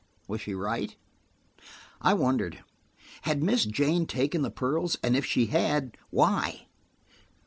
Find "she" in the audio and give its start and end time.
0.41-0.55, 5.27-5.45